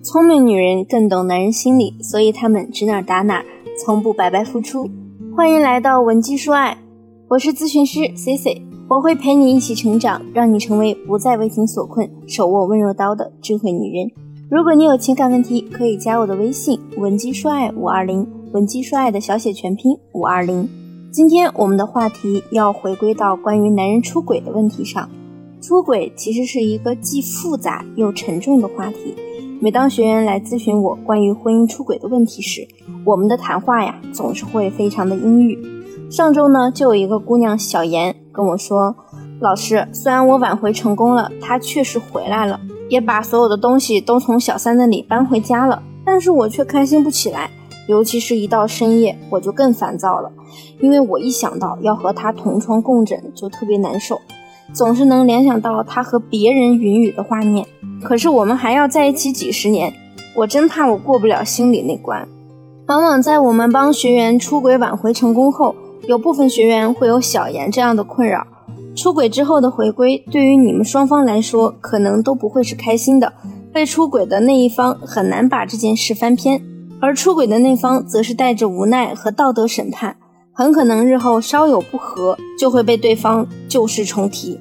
[0.00, 3.44] 聪明女人更懂男人心理，所以她们指哪打哪，
[3.84, 4.88] 从不白白付出。
[5.36, 6.78] 欢迎来到文姬说爱，
[7.28, 14.08] 我是咨询师 C C，我会陪你一起成长，让你成为不再为情所困、手握温柔刀的智慧女人。
[14.48, 20.68] 如果你有情感问题，可以加我的微信文姬说爱五二零，文姬说爱的小写全拼五二零。
[21.10, 25.10] 今天我们的话题要回归到关于男人出轨的问题上。
[25.60, 29.12] 出轨其实是一个既复杂又沉重的话题。
[29.60, 32.68] 每当学员来咨询我关于婚姻出轨的问题时，
[33.04, 35.58] 我们的谈话呀总是会非常的阴郁。
[36.08, 38.94] 上周呢，就有一个姑娘小妍跟我说
[39.42, 47.50] ：“老师，虽然我挽回成功了，他确实回来了，也把所有的东西都从小三那里搬回家了，但是我却开心不起来。
[47.88, 50.30] 尤其是一到深夜，我就更烦躁了，
[50.80, 54.20] 因为我一想到要和他同床共枕，就特别难受。”
[54.72, 57.66] 总是能联想到他和别人云雨的画面，
[58.02, 59.92] 可是我们还要在一起几十年，
[60.36, 62.28] 我真怕我过不了心里那关。
[62.86, 65.74] 往往在我们帮学员出轨挽回成功后，
[66.06, 68.46] 有部分学员会有小严这样的困扰：
[68.96, 73.32] 出轨之后的回归，对于你们双方来说，可能都不会是开心的。
[73.70, 76.62] 被出轨的那一方很难把这件事翻篇，
[77.00, 80.16] 而出轨的那方则是带着无奈和道德审判。
[80.58, 84.58] 很可能日后稍有不和，就会被对方旧事重提。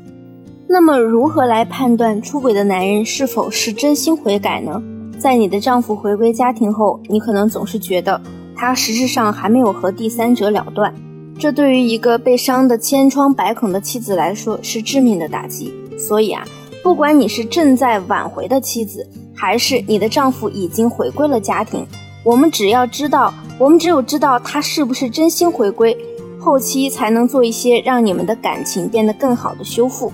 [0.70, 4.80] 那么，如何来判断出轨的男人是否是真心悔改呢？
[5.18, 8.22] 在你的丈夫回归家庭后，你可能总是觉得
[8.56, 10.94] 他实质上还没有和第三者了断，
[11.40, 15.74] 这对于一个被伤得千疮百孔的妻子来说是致命的打击。
[15.98, 16.46] 所以啊，
[16.84, 21.88] 不管你是正在挽回的妻子，还是你的丈夫已经回归了家庭，
[22.24, 23.34] 我们只要知道。
[23.60, 25.98] 我们只有知道他是不是真心回归，
[26.40, 30.14] 后期才能做一些让你们的感情变得更好的修复。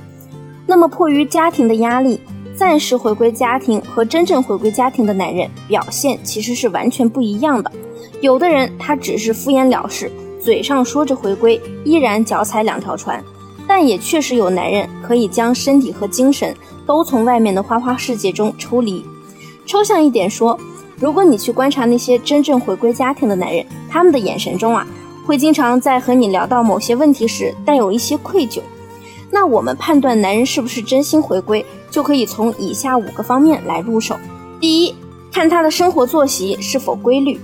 [0.65, 2.21] 那么，迫于家庭的压力，
[2.55, 7.69] 暂时回归家庭和真正回归家庭的男人表现其实是完全不一样的。
[8.21, 10.09] 有的人他只是敷衍了事，
[10.39, 13.19] 嘴上说着回归，依然脚踩两条船；
[13.67, 16.55] 但也确实有男人可以将身体和精神
[16.85, 19.03] 都从外面的花花世界中抽离。
[19.65, 20.57] 抽象一点说。
[21.03, 24.87] 如果你去观察那些真正回归家庭的男人，他们的眼神中啊，
[25.25, 28.61] 会经常在和你聊到某些问题时带有一些愧疚。
[29.29, 34.15] 那我们判断男人是不是真心回归，就可以从以下五个方面来入手。
[34.61, 34.95] 第一，
[35.29, 37.37] 看他的生活作息是否规律。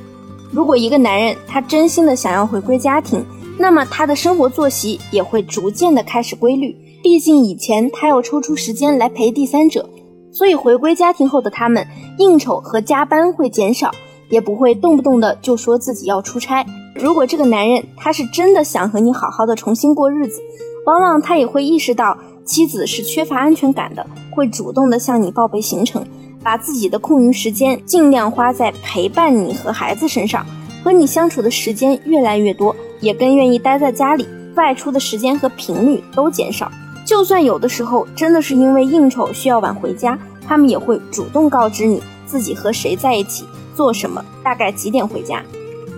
[0.53, 3.25] 如果一个男人他真心的想要回归家庭，
[3.57, 6.73] 那么他的生活作息也会逐渐的开始规律。
[7.03, 9.89] 毕竟以前他要抽出时间来陪第三者。
[10.31, 11.85] 所以回归家庭后的他们，
[12.17, 13.91] 应酬和加班会减少，
[14.29, 16.65] 也不会动不动的就说自己要出差。
[16.95, 20.41] 如果这个男人他是真的想和你好好的重新过日子，
[20.85, 26.05] 往往他也会意识到妻子是缺乏安全感的，会主动的向你报备行程，
[26.43, 30.45] 把自己的空余时间尽量花在陪伴你和孩子身上，
[30.83, 36.69] 和你相处的时间越来越多，也更愿意待在家里，外出的时间和频率都减少。
[37.09, 40.15] 就算有的时候真的是因为应酬需要晚回家，
[40.47, 45.43] 他们也会主动告知你自己和谁在一起，做什么，大概几点回家。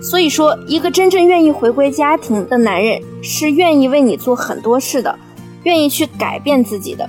[0.00, 5.18] 所以说，一个真正愿意回归家庭的男人，是愿意为你做很多事的，
[5.64, 7.06] 愿意去改变自己的。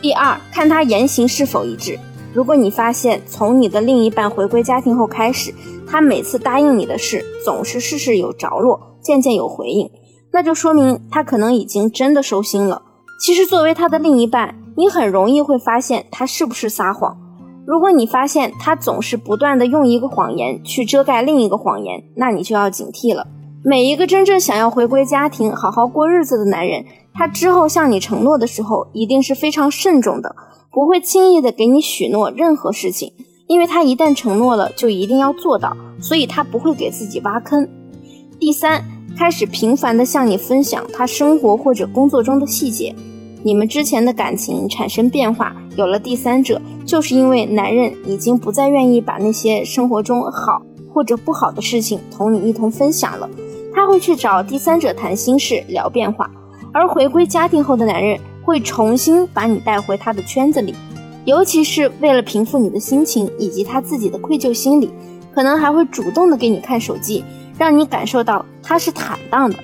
[0.00, 1.98] 第二，看他言行是否一致。
[2.32, 5.52] 如果你发现从你的另一半回归家庭后开始，
[5.84, 9.90] 他每次答应你的事总是事事有着落，渐渐有回应，
[10.30, 12.82] 那就说明他可能已经真的收心了。
[13.18, 17.16] 其实，作为他的另一半，你很容易会发现他是不是撒谎。
[17.66, 23.26] 如果你发现他总是不断的用一个谎言去遮盖另一个谎言，那你就要警惕了。
[23.64, 26.84] 每一个真正想要回归家庭、好好过日子的男人，
[27.14, 30.36] 他之后向你承诺的时候，一定是非常慎重的，
[30.70, 33.12] 不会轻易的给你许诺任何事情，
[33.48, 37.66] 因为他一旦承诺了，就一定要做到，所以他不会给自己挖坑。
[38.38, 38.84] 第三。
[39.18, 42.94] 开始频繁地向你分享他生活或者工作中的细节，
[43.42, 50.60] 你们之前的感情产生变化，有了第三者，就是因为男人已经不再愿意把那些生活中好
[50.92, 53.26] 或者不好的事情同你一同分享了，
[53.74, 56.30] 他会去找第三者谈心事、聊变化，
[56.70, 60.74] 而回归家庭后的男人会重新把你带回他的圈子里，
[61.24, 64.90] 尤其是为了平复你的心情以及他自己的愧疚心理，
[65.34, 67.24] 可能还会主动的给你看手机。
[67.58, 69.56] 让你感受到他是坦荡的。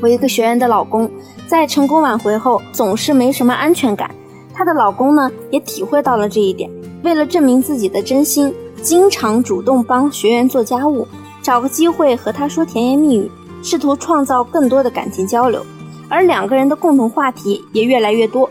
[0.00, 1.10] 我一个学员的老公
[1.46, 4.14] 在成功挽回后总是没什么安全感，
[4.54, 6.70] 她的老公呢也体会到了这一点，
[7.02, 11.06] 为了证明自己的真心，经常主动帮学员做家务，
[11.42, 13.30] 找个机会和她说甜言蜜语，
[13.62, 15.64] 试图创造更多的感情交流，
[16.08, 18.48] 而两个人的共同话题也越来越多。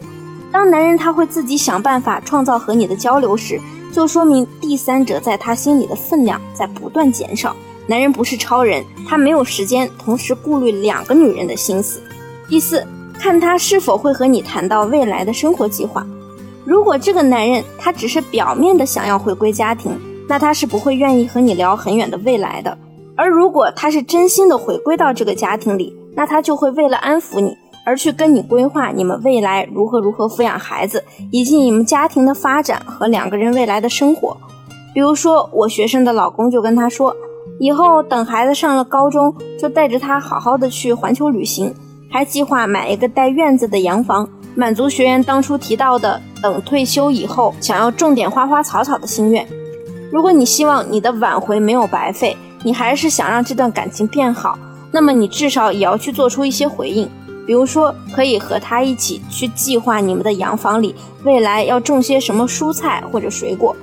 [0.52, 3.60] 当男人他会自己想办法创造和你的交流时，
[3.92, 7.56] 就说明第三者在他心里的分量在不断减少。
[7.89, 12.00] 男人不是超人，他没有时间同时顾虑两个女人的心思。
[12.47, 16.06] 第四，看他是否会和你谈到未来的生活计划。
[16.63, 19.91] 如果这个男人他只是表面的想要回归家庭，
[20.27, 22.77] 那他是不会愿意和你聊很远的未来的。
[23.15, 34.38] 而如果他是真心的回归到这个家庭里，那他就会为了安抚你而去跟你规划你们未来如何如何抚养孩子，以及你们家庭的发展和两个人未来的生活。
[34.94, 37.15] 比如说，我学生的老公就跟他说。
[37.59, 41.75] 以后等孩子上了高中，就带着他好好的去环球旅行，
[42.09, 49.45] 还计划买一个带院子的洋房，满足学员当初提到的等退休以后想要种点花花草草的心愿。
[50.09, 54.57] 如果你希望你的挽回没有白费，你还是想让这段感情变好，
[54.94, 57.09] 那么你至少也要去做出一些回应，
[57.45, 60.95] 比如说可以和他一起去计划你们的洋房里
[61.25, 63.75] 未来要种些什么蔬菜或者水果，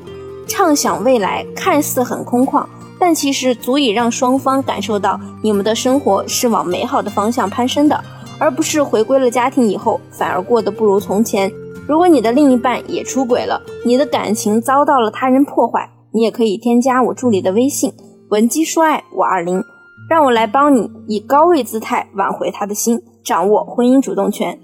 [0.48, 2.64] 畅想未来看似很空旷。
[3.06, 8.02] 但其实足以让双方感受到你们的生活是往美好的方向攀升的，
[8.36, 11.48] 而不是回归了家庭以后反而过得不如从前。
[11.86, 17.92] 如果你的另一半也出轨了，你的感情遭到了他人破坏，你也可以添加我助理的微信
[18.30, 19.62] 文姬说爱五二零，
[20.10, 24.58] 让我来帮你以高位姿态挽回他的心，掌握婚姻主动权。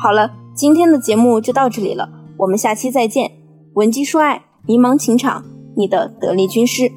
[0.00, 3.32] 好了，今天的节目就到这里了，我们下期再见。
[3.74, 5.42] 文姬说爱，迷茫情场，
[5.76, 6.92] 你的得力军师。